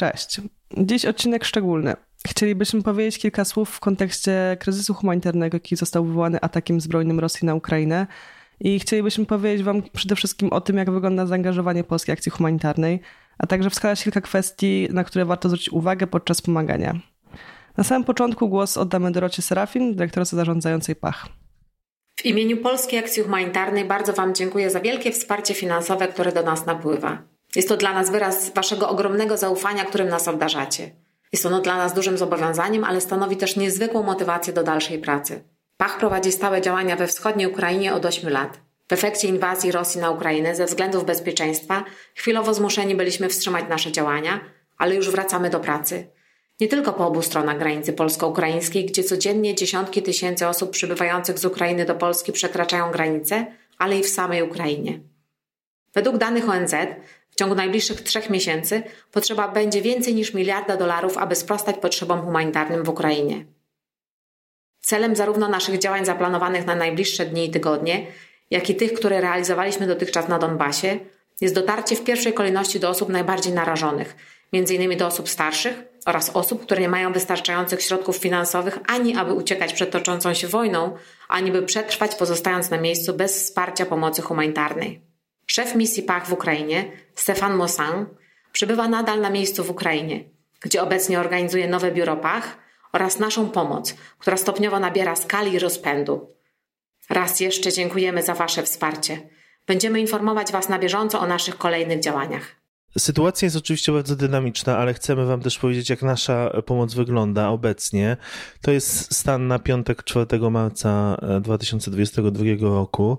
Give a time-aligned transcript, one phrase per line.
[0.00, 0.40] Cześć.
[0.78, 1.94] Dziś odcinek szczególny.
[2.28, 7.54] Chcielibyśmy powiedzieć kilka słów w kontekście kryzysu humanitarnego, jaki został wywołany atakiem zbrojnym Rosji na
[7.54, 8.06] Ukrainę.
[8.60, 13.00] I chcielibyśmy powiedzieć Wam przede wszystkim o tym, jak wygląda zaangażowanie polskiej akcji humanitarnej,
[13.38, 17.00] a także wskazać kilka kwestii, na które warto zwrócić uwagę podczas pomagania.
[17.76, 21.28] Na samym początku głos oddamy Dorocie Serafin, dyrektorce zarządzającej PACH.
[22.16, 26.66] W imieniu Polskiej Akcji Humanitarnej bardzo Wam dziękuję za wielkie wsparcie finansowe, które do nas
[26.66, 27.29] napływa.
[27.56, 30.90] Jest to dla nas wyraz Waszego ogromnego zaufania, którym nas obdarzacie.
[31.32, 35.44] Jest ono dla nas dużym zobowiązaniem, ale stanowi też niezwykłą motywację do dalszej pracy.
[35.76, 38.60] Pach prowadzi stałe działania we wschodniej Ukrainie od 8 lat.
[38.88, 44.40] W efekcie inwazji Rosji na Ukrainę ze względów bezpieczeństwa chwilowo zmuszeni byliśmy wstrzymać nasze działania,
[44.78, 46.06] ale już wracamy do pracy.
[46.60, 51.84] Nie tylko po obu stronach granicy polsko-ukraińskiej, gdzie codziennie dziesiątki tysięcy osób przybywających z Ukrainy
[51.84, 53.46] do Polski przekraczają granicę,
[53.78, 55.00] ale i w samej Ukrainie.
[55.94, 56.74] Według danych ONZ
[57.40, 62.88] ciągu najbliższych trzech miesięcy potrzeba będzie więcej niż miliarda dolarów, aby sprostać potrzebom humanitarnym w
[62.88, 63.44] Ukrainie.
[64.80, 68.06] Celem zarówno naszych działań zaplanowanych na najbliższe dni i tygodnie,
[68.50, 70.98] jak i tych, które realizowaliśmy dotychczas na Donbasie,
[71.40, 74.16] jest dotarcie w pierwszej kolejności do osób najbardziej narażonych,
[74.52, 74.98] m.in.
[74.98, 79.90] do osób starszych oraz osób, które nie mają wystarczających środków finansowych ani aby uciekać przed
[79.90, 80.96] toczącą się wojną,
[81.28, 85.10] ani by przetrwać pozostając na miejscu bez wsparcia pomocy humanitarnej.
[85.50, 86.84] Szef misji PACH w Ukrainie,
[87.20, 88.06] Stefan Mossan,
[88.52, 90.24] przybywa nadal na miejscu w Ukrainie,
[90.60, 92.58] gdzie obecnie organizuje nowe biuro PACH
[92.92, 96.36] oraz naszą pomoc, która stopniowo nabiera skali i rozpędu.
[97.10, 99.28] Raz jeszcze dziękujemy za Wasze wsparcie.
[99.66, 102.59] Będziemy informować Was na bieżąco o naszych kolejnych działaniach.
[102.98, 108.16] Sytuacja jest oczywiście bardzo dynamiczna, ale chcemy Wam też powiedzieć, jak nasza pomoc wygląda obecnie.
[108.60, 113.18] To jest stan na piątek 4 marca 2022 e, roku.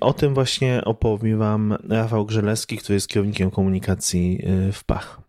[0.00, 5.20] O tym właśnie opowie Wam Rafał Grzelewski, który jest kierownikiem komunikacji e, w PACH.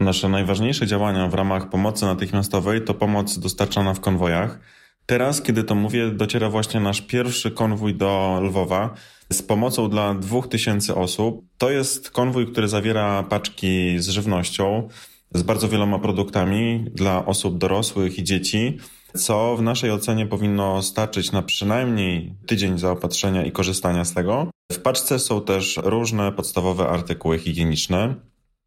[0.00, 4.58] Nasze najważniejsze działania w ramach pomocy natychmiastowej to pomoc dostarczana w konwojach.
[5.06, 8.94] Teraz, kiedy to mówię, dociera właśnie nasz pierwszy konwój do Lwowa
[9.32, 11.44] z pomocą dla 2000 osób.
[11.58, 14.88] To jest konwój, który zawiera paczki z żywnością,
[15.34, 18.78] z bardzo wieloma produktami dla osób dorosłych i dzieci,
[19.16, 24.50] co w naszej ocenie powinno starczyć na przynajmniej tydzień zaopatrzenia i korzystania z tego.
[24.72, 28.14] W paczce są też różne podstawowe artykuły higieniczne.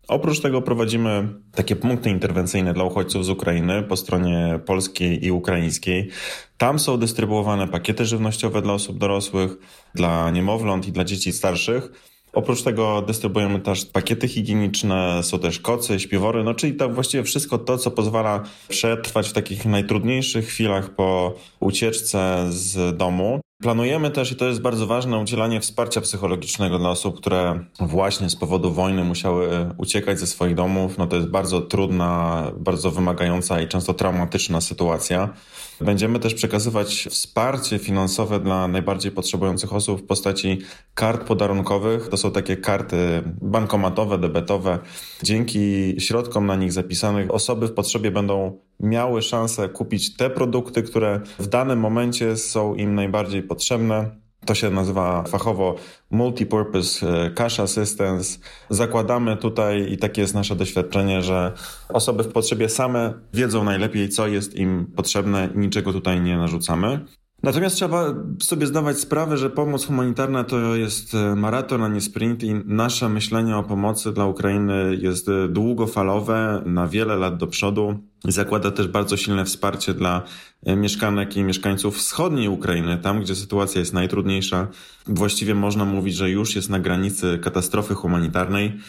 [0.07, 6.09] Oprócz tego prowadzimy takie punkty interwencyjne dla uchodźców z Ukrainy po stronie polskiej i ukraińskiej.
[6.57, 9.57] Tam są dystrybuowane pakiety żywnościowe dla osób dorosłych,
[9.95, 11.91] dla niemowląt i dla dzieci starszych.
[12.33, 17.57] Oprócz tego dystrybuujemy też pakiety higieniczne, są też kocy, śpiwory, no czyli tak właściwie wszystko
[17.57, 23.39] to, co pozwala przetrwać w takich najtrudniejszych chwilach po ucieczce z domu.
[23.61, 28.35] Planujemy też, i to jest bardzo ważne, udzielanie wsparcia psychologicznego dla osób, które właśnie z
[28.35, 30.97] powodu wojny musiały uciekać ze swoich domów.
[30.97, 35.33] No to jest bardzo trudna, bardzo wymagająca i często traumatyczna sytuacja.
[35.81, 40.59] Będziemy też przekazywać wsparcie finansowe dla najbardziej potrzebujących osób w postaci
[40.93, 42.07] kart podarunkowych.
[42.07, 44.79] To są takie karty bankomatowe, debetowe.
[45.23, 51.21] Dzięki środkom na nich zapisanych osoby w potrzebie będą miały szansę kupić te produkty, które
[51.39, 54.11] w danym momencie są im najbardziej potrzebne.
[54.45, 55.75] To się nazywa fachowo
[56.11, 58.39] Multipurpose e, Cash Assistance.
[58.69, 61.53] Zakładamy tutaj, i takie jest nasze doświadczenie, że
[61.89, 67.05] osoby w potrzebie same wiedzą najlepiej, co jest im potrzebne niczego tutaj nie narzucamy.
[67.43, 72.43] Natomiast trzeba sobie zdawać sprawę, że pomoc humanitarna to jest e, maraton, a nie sprint
[72.43, 77.99] i nasze myślenie o pomocy dla Ukrainy jest e, długofalowe, na wiele lat do przodu
[78.23, 80.23] zakłada też bardzo silne wsparcie dla
[80.65, 84.67] e, mieszkanek i mieszkańców wschodniej Ukrainy, tam gdzie sytuacja jest najtrudniejsza.
[85.05, 88.79] Właściwie można mówić, że już jest na granicy katastrofy humanitarnej.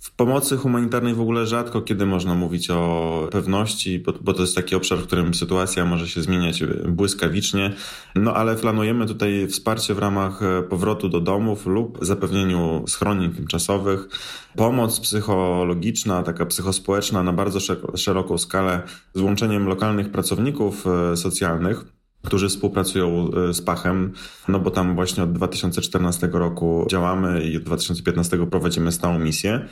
[0.00, 4.56] W pomocy humanitarnej w ogóle rzadko kiedy można mówić o pewności, bo, bo, to jest
[4.56, 7.72] taki obszar, w którym sytuacja może się zmieniać błyskawicznie.
[8.14, 14.08] No ale planujemy tutaj wsparcie w ramach powrotu do domów lub zapewnieniu schronień tymczasowych,
[14.56, 18.82] pomoc psychologiczna, taka psychospołeczna na bardzo szeroką skalę
[19.14, 24.12] z łączeniem lokalnych pracowników e, socjalnych którzy współpracują e, z Pachem,
[24.48, 29.68] no bo tam właśnie od 2014 roku działamy i od 2015 prowadzimy stałą misję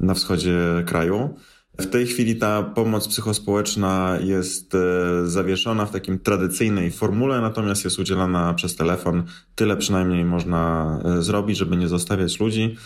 [0.00, 1.34] na wschodzie kraju.
[1.78, 4.78] W tej chwili ta pomoc psychospołeczna jest e,
[5.26, 9.22] zawieszona w takim tradycyjnej formule, natomiast jest udzielana przez telefon.
[9.54, 12.76] Tyle przynajmniej można e, zrobić, żeby nie zostawiać ludzi.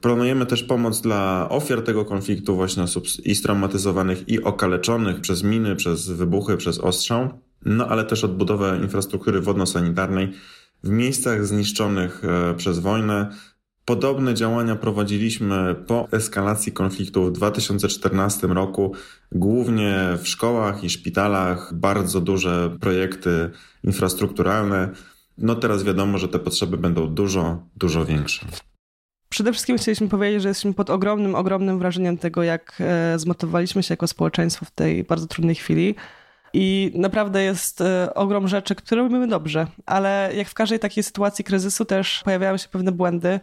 [0.00, 5.76] Planujemy też pomoc dla ofiar tego konfliktu, właśnie osób i straumatyzowanych, i okaleczonych przez miny,
[5.76, 7.28] przez wybuchy, przez ostrzał,
[7.64, 10.32] no ale też odbudowę infrastruktury wodno-sanitarnej
[10.84, 13.30] w miejscach zniszczonych e, przez wojnę,
[13.88, 18.94] Podobne działania prowadziliśmy po eskalacji konfliktu w 2014 roku,
[19.32, 23.50] głównie w szkołach i szpitalach, bardzo duże projekty
[23.84, 24.88] infrastrukturalne.
[25.38, 28.46] No teraz wiadomo, że te potrzeby będą dużo, dużo większe.
[29.28, 33.92] Przede wszystkim chcieliśmy powiedzieć, że jesteśmy pod ogromnym, ogromnym wrażeniem tego, jak e, zmotywowaliśmy się
[33.92, 35.94] jako społeczeństwo w tej bardzo trudnej chwili.
[36.52, 41.44] I naprawdę jest e, ogrom rzeczy, które robimy dobrze, ale jak w każdej takiej sytuacji
[41.44, 43.40] kryzysu też pojawiają się pewne błędy.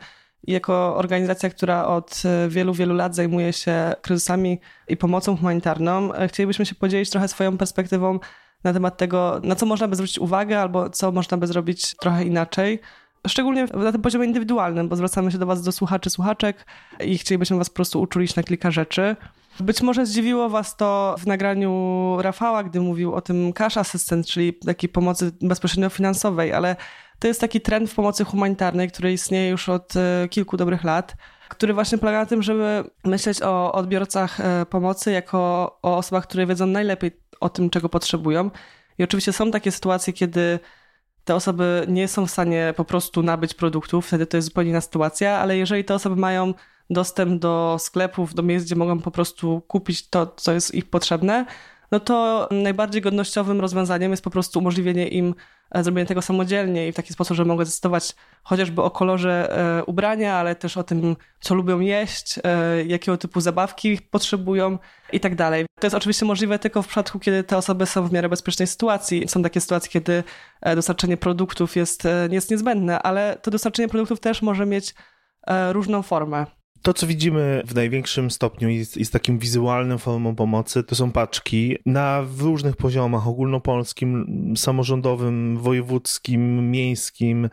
[0.48, 6.66] Jako organizacja, która od e, wielu, wielu lat zajmuje się kryzysami i pomocą humanitarną, chcielibyśmy
[6.66, 8.20] się podzielić trochę swoją perspektywą
[8.64, 12.24] na temat tego, na co można by zwrócić uwagę, albo co można by zrobić trochę
[12.24, 12.80] inaczej.
[13.28, 16.66] Szczególnie na tym poziomie indywidualnym, bo zwracamy się do Was, do słuchaczy, słuchaczek
[17.06, 19.16] i chcielibyśmy Was po prostu uczulić na kilka rzeczy.
[19.60, 24.54] Być może zdziwiło Was to w nagraniu Rafała, gdy mówił o tym cash assistant, czyli
[24.54, 26.76] takiej pomocy bezpośrednio finansowej, ale
[27.20, 31.16] to jest taki trend w pomocy humanitarnej, który istnieje już od e, kilku dobrych lat,
[31.50, 35.38] który właśnie polega na tym, żeby myśleć o odbiorcach e, pomocy jako
[35.82, 38.52] o osobach, które wiedzą najlepiej o tym, czego potrzebują.
[38.98, 40.60] I oczywiście są takie sytuacje, kiedy
[41.24, 44.82] te osoby nie są w stanie po prostu nabyć produktów, wtedy to jest zupełnie inna
[44.82, 46.54] sytuacja, ale jeżeli te osoby mają
[46.90, 51.46] dostęp do sklepów, do miejsc, gdzie mogą po prostu kupić to, co jest ich potrzebne,
[51.92, 55.36] no to najbardziej godnościowym rozwiązaniem jest po prostu umożliwienie im
[55.72, 59.84] e, zrobienie tego samodzielnie i w taki sposób, że mogą zdecydować chociażby o kolorze e,
[59.84, 64.78] ubrania, ale też o tym, co lubią jeść, e, jakiego typu zabawki potrzebują
[65.14, 65.66] i tak dalej.
[65.80, 69.28] To jest oczywiście możliwe tylko w przypadku, kiedy te osoby są w miarę bezpiecznej sytuacji.
[69.28, 70.24] Są takie sytuacje, kiedy
[70.76, 74.96] dostarczenie produktów jest, jest niezbędne, ale to dostarczenie produktów też może mieć
[75.72, 76.46] różną formę.
[76.86, 81.78] To, co widzimy w największym stopniu jest, jest takim wizualnym formą pomocy, to są paczki
[81.86, 84.26] na różnych poziomach ogólnopolskim,
[84.58, 87.50] samorządowym, wojewódzkim, miejskim,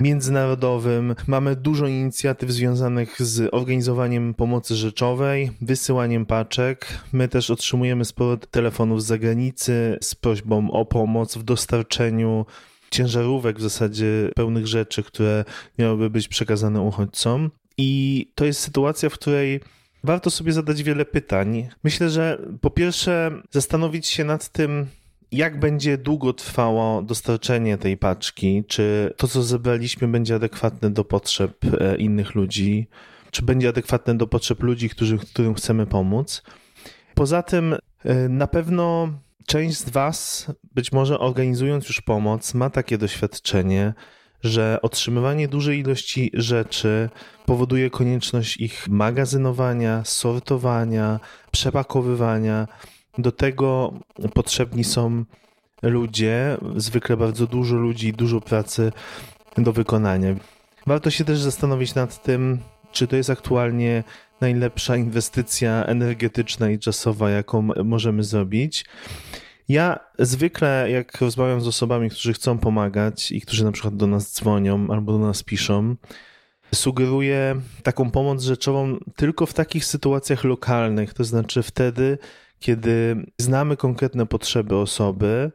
[0.00, 1.14] międzynarodowym.
[1.26, 6.86] Mamy dużo inicjatyw związanych z organizowaniem pomocy rzeczowej, wysyłaniem paczek.
[7.12, 12.46] My też otrzymujemy sporo telefonów z zagranicy z prośbą o pomoc w dostarczeniu
[12.90, 15.44] ciężarówek w zasadzie pełnych rzeczy, które
[15.78, 17.50] miałyby być przekazane uchodźcom.
[17.78, 19.60] I to jest sytuacja, w której
[20.04, 21.68] warto sobie zadać wiele pytań.
[21.84, 24.86] Myślę, że po pierwsze zastanowić się nad tym,
[25.32, 31.64] jak będzie długo trwało dostarczenie tej paczki, czy to, co zebraliśmy, będzie adekwatne do potrzeb
[31.80, 32.88] e, innych ludzi,
[33.30, 36.42] czy będzie adekwatne do potrzeb ludzi, którzy, którym chcemy pomóc.
[37.14, 39.08] Poza tym, e, na pewno
[39.46, 43.94] część z Was, być może organizując już pomoc, ma takie doświadczenie,
[44.46, 47.08] że otrzymywanie dużej ilości rzeczy
[47.46, 51.20] powoduje konieczność ich magazynowania, sortowania,
[51.50, 52.68] przepakowywania.
[53.18, 53.92] Do tego
[54.34, 55.24] potrzebni są
[55.82, 58.92] ludzie, zwykle bardzo dużo ludzi, dużo pracy
[59.58, 60.34] do wykonania.
[60.86, 62.58] Warto się też zastanowić nad tym,
[62.92, 64.04] czy to jest aktualnie
[64.40, 68.84] najlepsza inwestycja energetyczna i czasowa, jaką możemy zrobić.
[69.68, 74.34] Ja zwykle, jak rozmawiam z osobami, którzy chcą pomagać i którzy na przykład do nas
[74.34, 75.96] dzwonią albo do nas piszą,
[76.74, 82.18] sugeruję taką pomoc rzeczową tylko w takich sytuacjach lokalnych, to znaczy wtedy,
[82.58, 85.52] kiedy znamy konkretne potrzeby osoby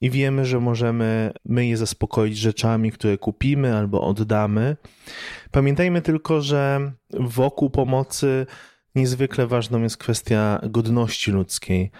[0.00, 4.76] i wiemy, że możemy my je zaspokoić rzeczami, które kupimy albo oddamy.
[5.50, 8.46] Pamiętajmy tylko, że wokół pomocy
[8.94, 11.90] niezwykle ważną jest kwestia godności ludzkiej.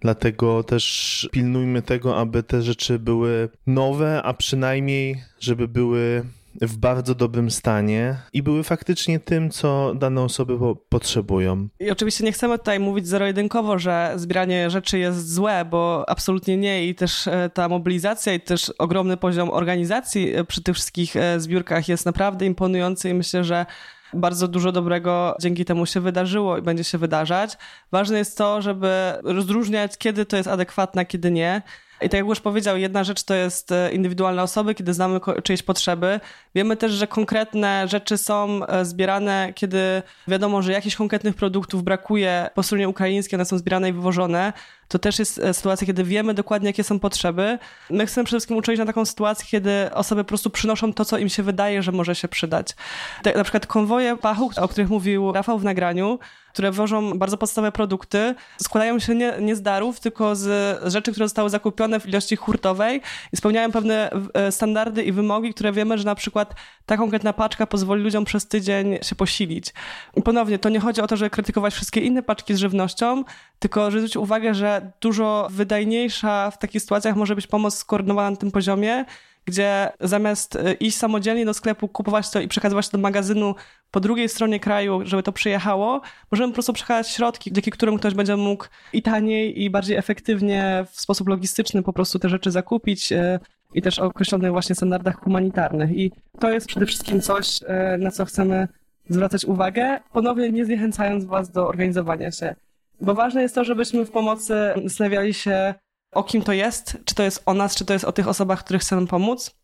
[0.00, 6.24] Dlatego też pilnujmy tego, aby te rzeczy były nowe, a przynajmniej, żeby były
[6.60, 11.68] w bardzo dobrym stanie i były faktycznie tym, co dane osoby po potrzebują.
[11.80, 16.86] I oczywiście nie chcemy tutaj mówić zero-jedynkowo, że zbieranie rzeczy jest złe, bo absolutnie nie
[16.86, 21.40] i też e, ta mobilizacja i też ogromny poziom organizacji e, przy tych wszystkich e,
[21.40, 23.66] zbiórkach jest naprawdę imponujący i myślę, że
[24.14, 27.58] bardzo dużo dobrego dzięki temu się wydarzyło i będzie się wydarzać.
[27.92, 31.62] Ważne jest to, żeby rozróżniać, kiedy to jest adekwatne, kiedy nie.
[32.00, 35.62] I tak jak już powiedział, jedna rzecz to jest e, indywidualne osoby, kiedy znamy czyjeś
[35.62, 36.20] potrzeby.
[36.54, 42.50] Wiemy też, że konkretne rzeczy są e, zbierane, kiedy wiadomo, że jakichś konkretnych produktów brakuje
[42.54, 44.52] po stronie ukraińskiej, one są zbierane i wywożone.
[44.88, 47.58] To też jest e, sytuacja, kiedy wiemy dokładnie, jakie są potrzeby.
[47.90, 51.18] My chcemy przede wszystkim uczyć na taką sytuację, kiedy osoby po prostu przynoszą to, co
[51.18, 52.76] im się wydaje, że może się przydać.
[53.22, 56.18] Tak, na przykład konwoje pachu, o których mówił Rafał w nagraniu,
[56.52, 60.48] które wożą bardzo podstawowe produkty, składają się nie, nie z darów, tylko z
[60.92, 63.00] rzeczy, które zostały zakupione w ilości hurtowej
[63.32, 66.54] i spełniają pewne e, standardy i wymogi, które wiemy, że na przykład
[66.86, 69.74] ta konkretna paczka pozwoli ludziom przez tydzień się posilić.
[70.16, 73.24] I ponownie, to nie chodzi o to, żeby krytykować wszystkie inne paczki z żywnością,
[73.58, 78.50] tylko zwrócić uwagę, że dużo wydajniejsza w takich sytuacjach może być pomoc skoordynowana na tym
[78.50, 79.04] poziomie,
[79.48, 83.54] gdzie zamiast e, iść samodzielnie do sklepu, kupować to i przekazywać to do magazynu
[83.90, 86.00] po drugiej stronie kraju, żeby to przyjechało,
[86.30, 90.84] możemy po prostu przekazać środki, dzięki którym ktoś będzie mógł i taniej, i bardziej efektywnie
[90.90, 93.40] w sposób logistyczny po prostu te rzeczy zakupić e,
[93.74, 95.90] i też o określonych właśnie standardach humanitarnych.
[95.90, 98.68] I to jest przede wszystkim coś, e, na co chcemy
[99.08, 102.54] zwracać uwagę, ponownie nie zniechęcając Was do organizowania się.
[103.00, 105.74] Bo ważne jest to, żebyśmy w pomocy zastanawiali się,
[106.12, 108.64] o kim to jest, czy to jest o nas, czy to jest o tych osobach,
[108.64, 109.58] których chcemy pomóc.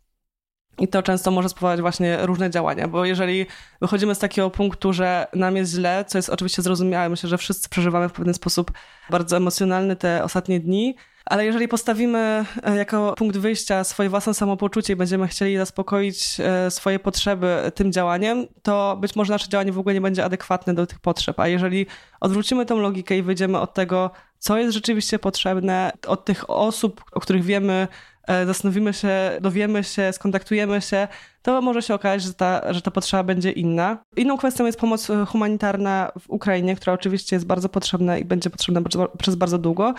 [0.78, 3.46] I to często może spowodować właśnie różne działania, bo jeżeli
[3.80, 7.68] wychodzimy z takiego punktu, że nam jest źle, co jest oczywiście zrozumiałe, myślę, że wszyscy
[7.68, 8.72] przeżywamy w pewien sposób
[9.10, 14.92] bardzo emocjonalny te ostatnie dni, ale jeżeli postawimy e, jako punkt wyjścia swoje własne samopoczucie
[14.92, 19.78] i będziemy chcieli zaspokoić e, swoje potrzeby tym działaniem, to być może nasze działanie w
[19.78, 21.40] ogóle nie będzie adekwatne do tych potrzeb.
[21.40, 21.86] A jeżeli
[22.20, 24.10] odwrócimy tą logikę i wyjdziemy od tego,
[24.44, 27.88] co jest rzeczywiście potrzebne, od tych osób, o których wiemy,
[28.26, 29.10] e, zastanowimy się,
[29.40, 31.08] dowiemy się, skontaktujemy się,
[31.42, 33.98] to może się okazać, że ta, że ta potrzeba będzie inna.
[34.16, 38.80] Inną kwestią jest pomoc humanitarna w Ukrainie, która oczywiście jest bardzo potrzebna i będzie potrzebna
[39.18, 39.94] przez bardzo długo.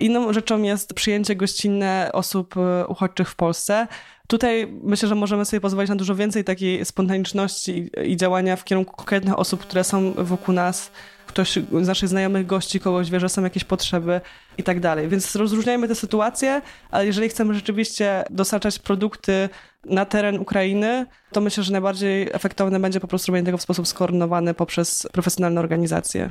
[0.00, 3.86] Inną rzeczą jest przyjęcie gościnne osób e, uchodźczych w Polsce.
[4.28, 8.96] Tutaj myślę, że możemy sobie pozwolić na dużo więcej takiej spontaniczności i działania w kierunku
[8.96, 10.90] konkretnych osób, które są wokół nas.
[11.36, 14.20] Ktoś z naszych znajomych gości kogoś wie, że są jakieś potrzeby
[14.58, 15.08] i tak dalej.
[15.08, 19.48] Więc rozróżniajmy te sytuacje, ale jeżeli chcemy rzeczywiście dostarczać produkty
[19.84, 23.88] na teren Ukrainy, to myślę, że najbardziej efektowne będzie po prostu robienie tego w sposób
[23.88, 26.30] skoordynowany poprzez profesjonalne organizacje.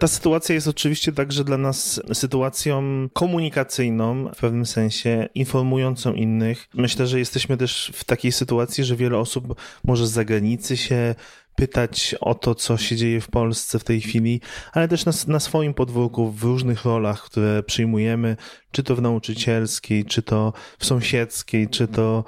[0.00, 2.82] Ta sytuacja jest oczywiście także dla nas sytuacją
[3.12, 6.68] komunikacyjną, w pewnym sensie informującą innych.
[6.74, 11.14] Myślę, że jesteśmy też w takiej sytuacji, że wiele osób może z zagranicy się
[11.56, 14.40] pytać o to, co się dzieje w Polsce w tej chwili,
[14.72, 18.36] ale też na, na swoim podwórku, w różnych rolach, które przyjmujemy,
[18.70, 22.24] czy to w nauczycielskiej, czy to w sąsiedzkiej, czy to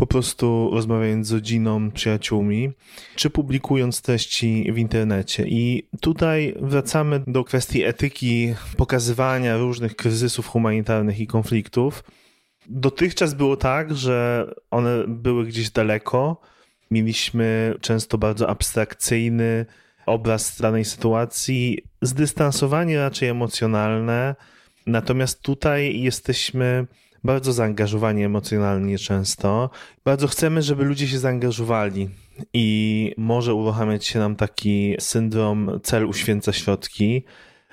[0.00, 2.70] po prostu rozmawiając z rodziną, przyjaciółmi,
[3.14, 5.44] czy publikując treści w internecie.
[5.48, 12.04] I tutaj wracamy do kwestii etyki pokazywania różnych kryzysów humanitarnych i konfliktów.
[12.66, 16.40] Dotychczas było tak, że one były gdzieś daleko.
[16.90, 19.66] Mieliśmy często bardzo abstrakcyjny
[20.06, 24.34] obraz danej sytuacji, zdystansowanie raczej emocjonalne.
[24.86, 26.86] Natomiast tutaj jesteśmy
[27.24, 29.70] bardzo zaangażowani emocjonalnie często.
[30.04, 32.08] Bardzo chcemy, żeby ludzie się zaangażowali
[32.52, 37.24] i może uruchamiać się nam taki syndrom cel uświęca środki.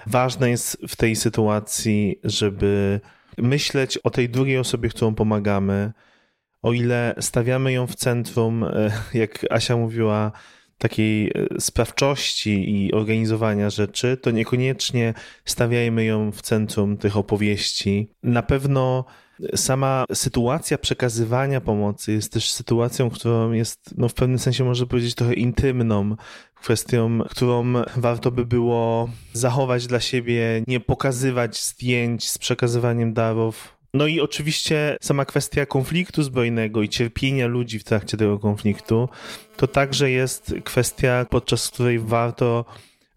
[0.07, 2.99] Ważne jest w tej sytuacji, żeby
[3.37, 5.93] myśleć o tej drugiej osobie, którą pomagamy.
[6.61, 10.31] O ile stawiamy ją w centrum, e, jak Asia mówiła,
[10.77, 15.13] takiej e, sprawczości i organizowania rzeczy, to niekoniecznie
[15.45, 18.11] stawiajmy ją w centrum tych opowieści.
[18.23, 19.05] Na pewno
[19.55, 25.15] sama sytuacja przekazywania pomocy jest też sytuacją, którą jest, no w pewnym sensie można powiedzieć,
[25.15, 26.15] trochę intymną,
[26.55, 33.76] kwestią, którą warto by było zachować dla siebie, nie pokazywać zdjęć z przekazywaniem darów.
[33.93, 39.09] No i oczywiście sama kwestia konfliktu zbrojnego i cierpienia ludzi w trakcie tego konfliktu,
[39.57, 42.65] to także jest kwestia, podczas której warto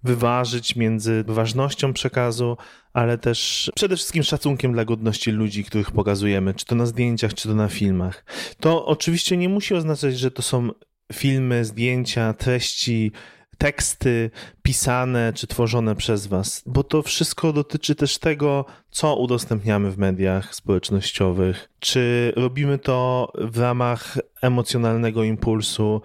[0.03, 2.57] wyważyć między ważnością przekazu,
[2.93, 7.49] ale też przede wszystkim szacunkiem dla godności ludzi, których pokazujemy, czy to na zdjęciach, czy
[7.49, 8.25] to na filmach.
[8.61, 10.71] To oczywiście nie musi oznaczać, że to są
[11.13, 13.13] filmy, zdjęcia, treści,
[13.61, 14.31] teksty
[14.63, 20.55] pisane czy tworzone przez Was, bo to wszystko dotyczy też tego, co udostępniamy w mediach
[20.55, 21.69] społecznościowych.
[21.81, 26.03] Czy robimy to w ramach emocjonalnego impulsu,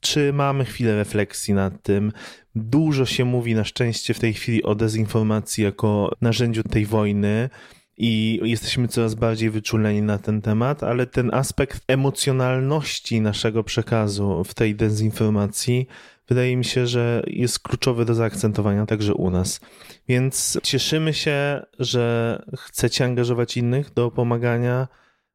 [0.00, 2.12] czy mamy chwilę refleksji nad tym.
[2.54, 7.50] Dużo się mówi na szczęście w tej chwili o dezinformacji jako narzędziu tej wojny
[7.96, 14.54] i jesteśmy coraz bardziej wyczuleni na ten temat, ale ten aspekt emocjonalności naszego przekazu w
[14.54, 15.86] tej dezinformacji
[16.28, 19.60] wydaje mi się, że jest kluczowy do zaakcentowania także u nas.
[20.08, 24.88] Więc cieszymy się, że chcecie angażować innych do pomagania,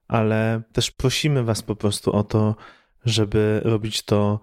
[0.07, 2.55] ale też prosimy Was po prostu o to,
[3.05, 4.39] żeby robić to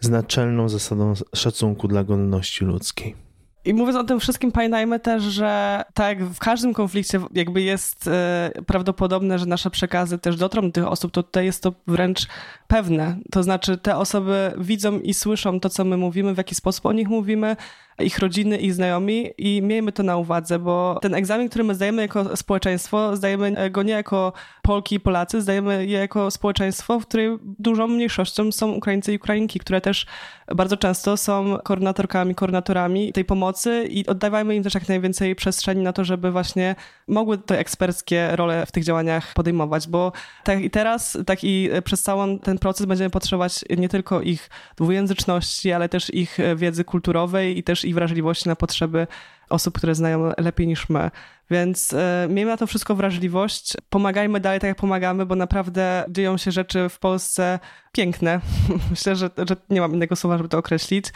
[0.00, 3.23] z naczelną zasadą szacunku dla godności ludzkiej.
[3.64, 8.50] I mówiąc o tym wszystkim, pamiętajmy też, że tak w każdym konflikcie jakby jest e,
[8.66, 12.26] prawdopodobne, że nasze przekazy też dotrą do tych osób, to tutaj jest to wręcz
[12.66, 13.16] pewne.
[13.32, 16.92] To znaczy te osoby widzą i słyszą to, co my mówimy, w jaki sposób o
[16.92, 17.56] nich mówimy,
[17.98, 22.02] ich rodziny, ich znajomi i miejmy to na uwadze, bo ten egzamin, który my zdajemy
[22.02, 24.32] jako społeczeństwo, zdajemy go nie jako
[24.62, 29.58] Polki i Polacy, zdajemy je jako społeczeństwo, w której dużą mniejszością są Ukraińcy i Ukrainki,
[29.58, 30.06] które też
[30.54, 35.92] bardzo często są koordynatorkami, koordynatorami tej pomocy i oddawajmy im też jak najwięcej przestrzeni na
[35.92, 36.74] to, żeby właśnie
[37.08, 40.12] mogły te eksperckie role w tych działaniach podejmować, bo
[40.44, 45.72] tak i teraz, tak i przez cały ten proces będziemy potrzebować nie tylko ich dwujęzyczności,
[45.72, 49.06] ale też ich wiedzy kulturowej i też ich wrażliwości na potrzeby
[49.50, 51.10] osób, które znają lepiej niż my.
[51.50, 56.36] Więc e, miejmy na to wszystko wrażliwość, pomagajmy dalej tak jak pomagamy, bo naprawdę dzieją
[56.36, 57.58] się rzeczy w Polsce
[57.92, 58.40] piękne.
[58.90, 61.06] Myślę, że, że nie mam innego słowa, żeby to określić,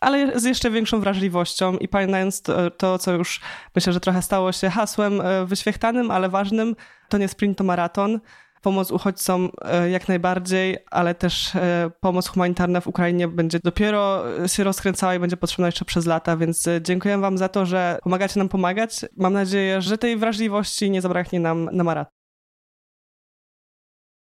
[0.00, 3.40] ale z jeszcze większą wrażliwością i pamiętając to, to, co już
[3.74, 6.76] myślę, że trochę stało się hasłem e, wyświechtanym, ale ważnym,
[7.08, 8.20] to nie sprint, to maraton
[8.64, 14.64] pomoc uchodźcom e, jak najbardziej, ale też e, pomoc humanitarna w Ukrainie będzie dopiero się
[14.64, 18.38] rozkręcała i będzie potrzebna jeszcze przez lata, więc e, dziękuję Wam za to, że pomagacie
[18.40, 19.04] nam pomagać.
[19.16, 22.23] Mam nadzieję, że tej wrażliwości nie zabraknie nam na maraton.